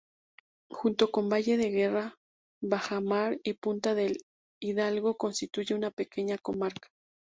Junto 0.71 1.11
con 1.11 1.29
Valle 1.29 1.57
de 1.57 1.69
Guerra, 1.69 2.17
Bajamar 2.59 3.39
y 3.43 3.53
Punta 3.53 3.93
del 3.93 4.17
Hidalgo 4.59 5.15
constituye 5.15 5.75
una 5.75 5.91
pequeña 5.91 6.39
comarca. 6.39 6.89